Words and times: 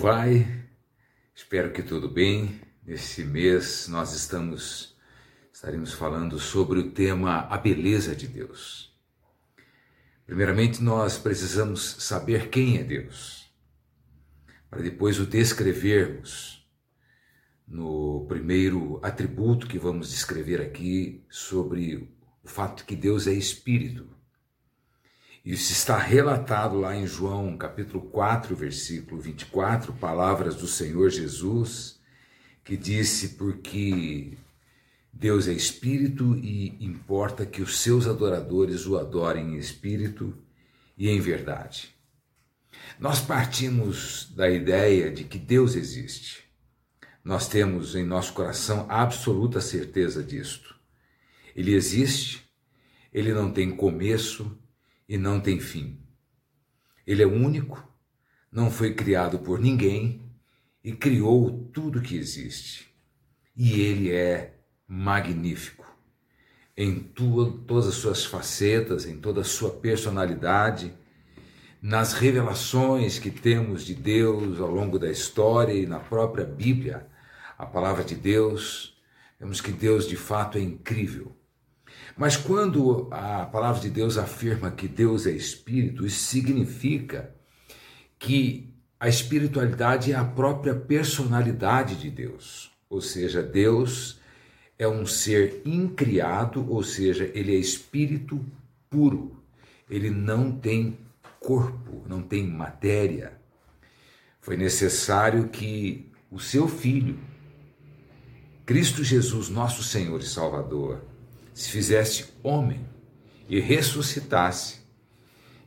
Vai? 0.00 0.46
Espero 1.34 1.72
que 1.72 1.82
tudo 1.82 2.08
bem. 2.08 2.60
Nesse 2.86 3.24
mês 3.24 3.88
nós 3.88 4.14
estamos 4.14 4.96
estaremos 5.52 5.92
falando 5.92 6.38
sobre 6.38 6.78
o 6.78 6.92
tema 6.92 7.48
a 7.50 7.58
beleza 7.58 8.14
de 8.14 8.28
Deus. 8.28 8.96
Primeiramente 10.24 10.80
nós 10.80 11.18
precisamos 11.18 11.96
saber 11.98 12.48
quem 12.48 12.78
é 12.78 12.84
Deus, 12.84 13.52
para 14.70 14.82
depois 14.82 15.18
o 15.18 15.26
descrevermos 15.26 16.64
no 17.66 18.24
primeiro 18.28 19.00
atributo 19.02 19.66
que 19.66 19.80
vamos 19.80 20.10
descrever 20.10 20.60
aqui 20.60 21.24
sobre 21.28 22.08
o 22.40 22.48
fato 22.48 22.84
que 22.84 22.94
Deus 22.94 23.26
é 23.26 23.32
espírito. 23.32 24.08
Isso 25.48 25.72
está 25.72 25.96
relatado 25.96 26.78
lá 26.78 26.94
em 26.94 27.06
João, 27.06 27.56
capítulo 27.56 28.02
4, 28.10 28.54
versículo 28.54 29.18
24, 29.18 29.94
palavras 29.94 30.54
do 30.56 30.66
Senhor 30.66 31.08
Jesus, 31.08 31.98
que 32.62 32.76
disse: 32.76 33.30
Porque 33.30 34.36
Deus 35.10 35.48
é 35.48 35.54
espírito 35.54 36.36
e 36.36 36.76
importa 36.84 37.46
que 37.46 37.62
os 37.62 37.78
seus 37.78 38.06
adoradores 38.06 38.84
o 38.84 38.98
adorem 38.98 39.54
em 39.54 39.56
espírito 39.56 40.36
e 40.98 41.08
em 41.08 41.18
verdade. 41.18 41.94
Nós 43.00 43.18
partimos 43.18 44.30
da 44.36 44.50
ideia 44.50 45.10
de 45.10 45.24
que 45.24 45.38
Deus 45.38 45.76
existe. 45.76 46.44
Nós 47.24 47.48
temos 47.48 47.94
em 47.94 48.04
nosso 48.04 48.34
coração 48.34 48.84
absoluta 48.86 49.62
certeza 49.62 50.22
disto. 50.22 50.78
Ele 51.56 51.72
existe, 51.72 52.46
ele 53.10 53.32
não 53.32 53.50
tem 53.50 53.74
começo, 53.74 54.54
e 55.08 55.16
não 55.16 55.40
tem 55.40 55.58
fim. 55.58 55.98
Ele 57.06 57.22
é 57.22 57.26
único, 57.26 57.82
não 58.52 58.70
foi 58.70 58.94
criado 58.94 59.38
por 59.38 59.58
ninguém 59.58 60.22
e 60.84 60.92
criou 60.92 61.70
tudo 61.72 62.02
que 62.02 62.16
existe. 62.16 62.92
E 63.56 63.80
ele 63.80 64.12
é 64.12 64.60
magnífico 64.86 65.88
em 66.78 67.00
tua, 67.00 67.52
todas 67.66 67.88
as 67.88 67.94
suas 67.96 68.24
facetas, 68.24 69.04
em 69.04 69.18
toda 69.18 69.40
a 69.40 69.44
sua 69.44 69.70
personalidade, 69.70 70.94
nas 71.82 72.12
revelações 72.12 73.18
que 73.18 73.32
temos 73.32 73.84
de 73.84 73.96
Deus 73.96 74.60
ao 74.60 74.70
longo 74.70 74.96
da 74.96 75.10
história 75.10 75.72
e 75.72 75.86
na 75.86 75.98
própria 75.98 76.44
Bíblia, 76.44 77.08
a 77.58 77.66
palavra 77.66 78.04
de 78.04 78.14
Deus, 78.14 78.96
vemos 79.40 79.60
que 79.60 79.72
Deus 79.72 80.06
de 80.06 80.14
fato 80.14 80.56
é 80.56 80.60
incrível. 80.60 81.36
Mas 82.16 82.36
quando 82.36 83.08
a 83.10 83.46
palavra 83.46 83.80
de 83.80 83.90
Deus 83.90 84.18
afirma 84.18 84.70
que 84.70 84.88
Deus 84.88 85.26
é 85.26 85.30
espírito, 85.30 86.04
isso 86.04 86.24
significa 86.24 87.34
que 88.18 88.74
a 88.98 89.08
espiritualidade 89.08 90.12
é 90.12 90.16
a 90.16 90.24
própria 90.24 90.74
personalidade 90.74 91.94
de 91.96 92.10
Deus. 92.10 92.72
Ou 92.90 93.00
seja, 93.00 93.42
Deus 93.42 94.18
é 94.78 94.88
um 94.88 95.06
ser 95.06 95.62
incriado, 95.64 96.68
ou 96.70 96.82
seja, 96.82 97.30
ele 97.34 97.54
é 97.54 97.58
espírito 97.58 98.44
puro. 98.90 99.42
Ele 99.88 100.10
não 100.10 100.50
tem 100.50 100.98
corpo, 101.38 102.04
não 102.08 102.22
tem 102.22 102.46
matéria. 102.46 103.38
Foi 104.40 104.56
necessário 104.56 105.48
que 105.48 106.10
o 106.30 106.38
seu 106.38 106.66
filho, 106.66 107.18
Cristo 108.66 109.04
Jesus, 109.04 109.48
nosso 109.48 109.82
Senhor 109.82 110.20
e 110.20 110.26
Salvador, 110.26 111.04
se 111.58 111.70
fizesse 111.70 112.26
homem 112.40 112.86
e 113.48 113.58
ressuscitasse. 113.58 114.78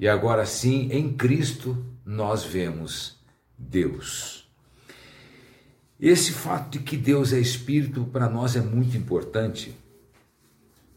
E 0.00 0.08
agora 0.08 0.44
sim, 0.44 0.88
em 0.90 1.12
Cristo, 1.12 1.86
nós 2.04 2.44
vemos 2.44 3.24
Deus. 3.56 4.50
Esse 5.98 6.32
fato 6.32 6.70
de 6.70 6.80
que 6.80 6.96
Deus 6.96 7.32
é 7.32 7.38
espírito 7.38 8.04
para 8.06 8.28
nós 8.28 8.56
é 8.56 8.60
muito 8.60 8.96
importante, 8.96 9.76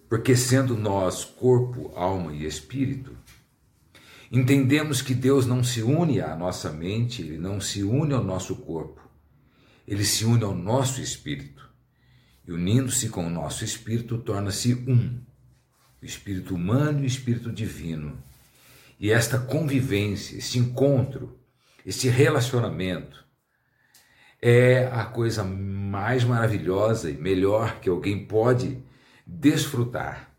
porque 0.10 0.36
sendo 0.36 0.76
nós 0.76 1.24
corpo, 1.24 1.92
alma 1.96 2.34
e 2.34 2.44
espírito, 2.44 3.16
entendemos 4.32 5.04
que 5.04 5.14
Deus 5.14 5.46
não 5.46 5.64
se 5.64 5.84
une 5.84 6.20
à 6.20 6.36
nossa 6.36 6.72
mente, 6.72 7.22
ele 7.22 7.38
não 7.38 7.62
se 7.62 7.84
une 7.84 8.16
ao 8.16 8.24
nosso 8.24 8.56
corpo, 8.56 9.08
ele 9.88 10.04
se 10.04 10.26
une 10.26 10.44
ao 10.44 10.56
nosso 10.56 11.00
espírito. 11.00 11.69
E 12.50 12.52
unindo-se 12.52 13.10
com 13.10 13.28
o 13.28 13.30
nosso 13.30 13.64
espírito, 13.64 14.18
torna-se 14.18 14.74
um, 14.74 15.22
o 16.02 16.04
espírito 16.04 16.56
humano 16.56 17.02
e 17.02 17.04
o 17.04 17.06
espírito 17.06 17.52
divino. 17.52 18.18
E 19.00 19.12
esta 19.12 19.38
convivência, 19.38 20.36
esse 20.36 20.58
encontro, 20.58 21.40
esse 21.86 22.10
relacionamento 22.10 23.24
é 24.42 24.88
a 24.88 25.06
coisa 25.06 25.44
mais 25.44 26.24
maravilhosa 26.24 27.12
e 27.12 27.14
melhor 27.14 27.80
que 27.82 27.88
alguém 27.88 28.26
pode 28.26 28.84
desfrutar. 29.28 30.32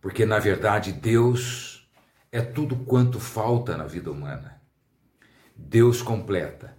Porque 0.00 0.26
na 0.26 0.40
verdade 0.40 0.90
Deus 0.90 1.88
é 2.32 2.40
tudo 2.42 2.74
quanto 2.74 3.20
falta 3.20 3.76
na 3.76 3.86
vida 3.86 4.10
humana. 4.10 4.60
Deus 5.56 6.02
completa, 6.02 6.76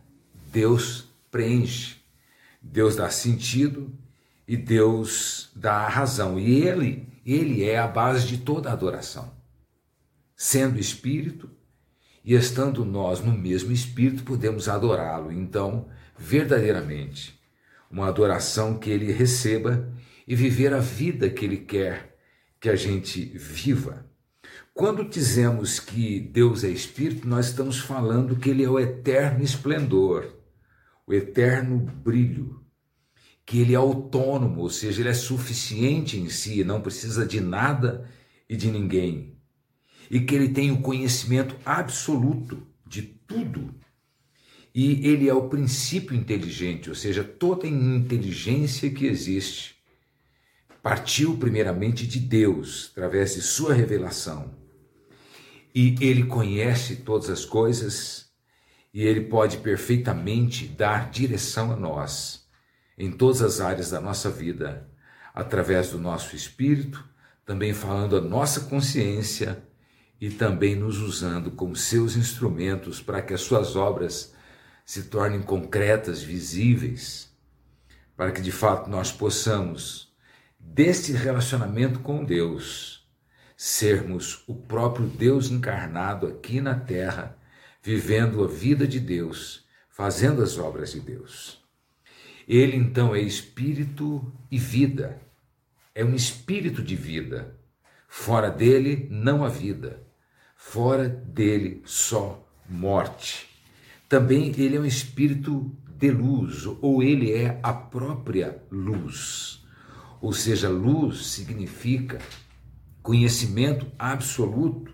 Deus 0.51 1.07
preenche, 1.31 2.01
Deus 2.61 2.97
dá 2.97 3.09
sentido 3.09 3.97
e 4.47 4.55
Deus 4.55 5.51
dá 5.55 5.77
a 5.77 5.89
razão. 5.89 6.39
E 6.39 6.61
ele, 6.61 7.07
ele 7.25 7.63
é 7.63 7.77
a 7.77 7.87
base 7.87 8.27
de 8.27 8.37
toda 8.37 8.71
adoração. 8.71 9.33
Sendo 10.35 10.79
espírito 10.79 11.49
e 12.23 12.33
estando 12.33 12.83
nós 12.83 13.21
no 13.21 13.31
mesmo 13.31 13.71
espírito, 13.71 14.23
podemos 14.23 14.67
adorá-lo. 14.67 15.31
Então, 15.31 15.87
verdadeiramente, 16.17 17.39
uma 17.89 18.07
adoração 18.07 18.77
que 18.77 18.89
ele 18.89 19.11
receba 19.11 19.91
e 20.27 20.35
viver 20.35 20.73
a 20.73 20.79
vida 20.79 21.29
que 21.29 21.45
ele 21.45 21.57
quer 21.57 22.17
que 22.59 22.69
a 22.69 22.75
gente 22.75 23.23
viva. 23.37 24.05
Quando 24.73 25.07
dizemos 25.07 25.79
que 25.79 26.19
Deus 26.19 26.63
é 26.63 26.69
espírito, 26.69 27.27
nós 27.27 27.47
estamos 27.47 27.79
falando 27.79 28.35
que 28.35 28.49
ele 28.49 28.63
é 28.63 28.69
o 28.69 28.79
eterno 28.79 29.43
esplendor, 29.43 30.35
o 31.07 31.13
eterno 31.13 31.79
brilho, 31.79 32.64
que 33.45 33.59
ele 33.59 33.73
é 33.73 33.77
autônomo, 33.77 34.61
ou 34.61 34.69
seja, 34.69 35.01
ele 35.01 35.09
é 35.09 35.13
suficiente 35.13 36.17
em 36.17 36.29
si, 36.29 36.63
não 36.63 36.81
precisa 36.81 37.25
de 37.25 37.39
nada 37.39 38.09
e 38.49 38.55
de 38.55 38.71
ninguém. 38.71 39.37
E 40.09 40.19
que 40.19 40.33
ele 40.33 40.49
tem 40.49 40.71
o 40.71 40.81
conhecimento 40.81 41.55
absoluto 41.63 42.65
de 42.87 43.03
tudo. 43.03 43.73
E 44.73 45.07
ele 45.07 45.29
é 45.29 45.33
o 45.33 45.47
princípio 45.47 46.15
inteligente, 46.15 46.89
ou 46.89 46.95
seja, 46.95 47.23
toda 47.23 47.67
inteligência 47.67 48.89
que 48.89 49.05
existe 49.05 49.75
partiu 50.81 51.37
primeiramente 51.37 52.05
de 52.05 52.19
Deus, 52.19 52.89
através 52.91 53.35
de 53.35 53.41
sua 53.41 53.73
revelação. 53.73 54.53
E 55.73 55.95
ele 56.01 56.25
conhece 56.25 56.97
todas 56.97 57.29
as 57.29 57.45
coisas 57.45 58.29
e 58.93 59.01
ele 59.01 59.21
pode 59.21 59.57
perfeitamente 59.57 60.67
dar 60.67 61.09
direção 61.09 61.71
a 61.71 61.75
nós 61.75 62.44
em 62.97 63.11
todas 63.11 63.41
as 63.41 63.59
áreas 63.59 63.91
da 63.91 63.99
nossa 63.99 64.29
vida, 64.29 64.89
através 65.33 65.89
do 65.89 65.97
nosso 65.97 66.35
espírito, 66.35 67.03
também 67.45 67.73
falando 67.73 68.17
a 68.17 68.21
nossa 68.21 68.61
consciência 68.61 69.63
e 70.19 70.29
também 70.29 70.75
nos 70.75 70.99
usando 70.99 71.51
como 71.51 71.75
seus 71.75 72.15
instrumentos 72.15 73.01
para 73.01 73.21
que 73.21 73.33
as 73.33 73.41
suas 73.41 73.75
obras 73.75 74.33
se 74.85 75.03
tornem 75.03 75.41
concretas, 75.41 76.21
visíveis, 76.21 77.29
para 78.15 78.31
que 78.31 78.41
de 78.41 78.51
fato 78.51 78.89
nós 78.89 79.11
possamos, 79.11 80.13
desse 80.59 81.11
relacionamento 81.11 81.99
com 81.99 82.23
Deus, 82.23 83.05
sermos 83.57 84.43
o 84.47 84.55
próprio 84.55 85.07
Deus 85.07 85.49
encarnado 85.49 86.27
aqui 86.27 86.61
na 86.61 86.75
terra, 86.75 87.37
vivendo 87.81 88.43
a 88.43 88.47
vida 88.47 88.87
de 88.87 88.99
Deus, 88.99 89.65
fazendo 89.89 90.41
as 90.41 90.57
obras 90.57 90.91
de 90.91 90.99
Deus. 90.99 91.64
Ele 92.47 92.77
então 92.77 93.15
é 93.15 93.21
espírito 93.21 94.31
e 94.51 94.57
vida. 94.57 95.19
É 95.93 96.05
um 96.05 96.13
espírito 96.13 96.83
de 96.83 96.95
vida. 96.95 97.57
Fora 98.07 98.51
dele 98.51 99.07
não 99.09 99.43
há 99.43 99.49
vida. 99.49 100.03
Fora 100.55 101.09
dele 101.09 101.81
só 101.85 102.47
morte. 102.69 103.49
Também 104.07 104.53
ele 104.57 104.75
é 104.75 104.79
um 104.79 104.85
espírito 104.85 105.75
de 105.97 106.11
luz, 106.11 106.65
ou 106.81 107.01
ele 107.01 107.31
é 107.31 107.59
a 107.63 107.73
própria 107.73 108.61
luz. 108.69 109.65
Ou 110.21 110.31
seja, 110.31 110.69
luz 110.69 111.25
significa 111.27 112.19
conhecimento 113.01 113.87
absoluto, 113.97 114.91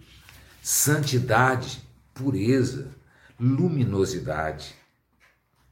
santidade, 0.62 1.82
pureza, 2.14 2.92
luminosidade 3.40 4.81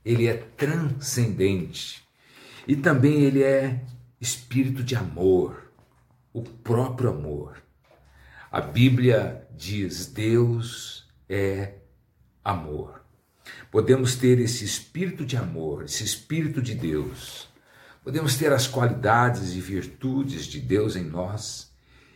ele 0.04 0.28
é 0.28 0.36
transcendente. 0.36 2.04
E 2.68 2.76
também 2.76 3.22
ele 3.22 3.44
é 3.44 3.84
espírito 4.20 4.84
de 4.84 4.96
amor, 4.96 5.72
o 6.34 6.44
próprio 6.44 7.10
amor. 7.10 7.62
A 8.52 8.62
Bíblia 8.62 9.48
diz: 9.56 10.08
Deus 10.08 11.08
é 11.28 11.74
amor. 12.44 13.00
podemos 13.72 14.16
ter 14.16 14.40
esse 14.40 14.66
espírito 14.66 15.26
de 15.26 15.38
amor, 15.38 15.84
esse 15.84 16.04
espírito 16.04 16.62
de 16.62 16.74
Deus, 16.74 17.48
podemos 18.04 18.36
ter 18.38 18.52
as 18.52 18.68
qualidades 18.68 19.56
e 19.56 19.62
virtudes 19.62 20.46
de 20.46 20.60
Deus 20.60 20.96
em 20.96 21.04
nós 21.04 21.72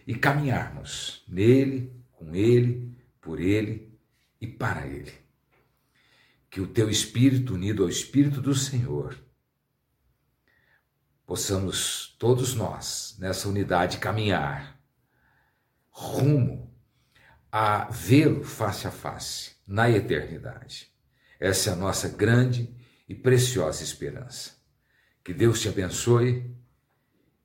e 0.08 0.16
caminharmos 0.16 1.24
nele, 1.28 1.92
com 2.14 2.36
ele, 2.36 2.92
por 3.22 3.40
ele 3.40 3.92
e 4.40 4.48
para 4.48 4.88
ele. 4.88 5.12
Que 6.54 6.62
o 6.62 6.68
teu 6.68 6.88
espírito, 6.88 7.56
unido 7.56 7.82
ao 7.82 7.90
espírito 7.90 8.40
do 8.40 8.54
Senhor, 8.54 9.18
possamos 11.26 12.16
todos 12.20 12.54
nós, 12.54 13.16
nessa 13.18 13.50
unidade, 13.50 13.98
caminhar 13.98 14.80
rumo 15.90 16.72
a 17.52 17.86
vê-lo 17.86 18.44
face 18.44 18.86
a 18.86 18.92
face 18.92 19.56
na 19.66 19.90
eternidade. 19.90 20.94
Essa 21.40 21.72
é 21.72 21.74
a 21.74 21.76
nossa 21.76 22.08
grande 22.08 22.72
e 23.10 23.16
preciosa 23.16 23.84
esperança. 23.84 24.52
Que 25.24 25.34
Deus 25.34 25.60
te 25.60 25.70
abençoe, 25.70 26.56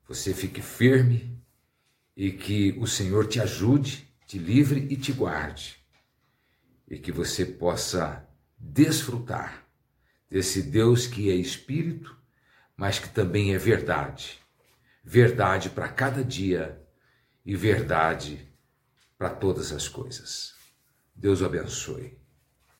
você 0.07 0.35
fique 0.35 0.61
firme 0.61 1.35
e 2.15 2.31
que 2.31 2.77
o 2.77 2.85
Senhor 2.85 3.25
te 3.27 3.41
ajude, 3.41 4.07
te 4.27 4.37
livre 4.37 4.85
e 4.87 4.95
te 4.95 5.11
guarde. 5.11 5.83
E 6.87 6.99
que 6.99 7.11
você 7.11 7.43
possa 7.43 8.28
desfrutar 8.59 9.65
desse 10.29 10.61
Deus 10.61 11.07
que 11.07 11.31
é 11.31 11.35
espírito, 11.35 12.15
mas 12.75 12.99
que 12.99 13.09
também 13.09 13.53
é 13.53 13.57
verdade. 13.57 14.39
Verdade 15.03 15.69
para 15.69 15.87
cada 15.87 16.23
dia 16.23 16.81
e 17.45 17.55
verdade 17.55 18.47
para 19.17 19.29
todas 19.29 19.71
as 19.71 19.87
coisas. 19.87 20.53
Deus 21.15 21.41
o 21.41 21.45
abençoe. 21.45 22.18